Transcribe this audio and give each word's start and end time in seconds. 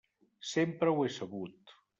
Sempre 0.53 0.95
ho 0.95 1.05
he 1.05 1.13
sabut. 1.19 1.79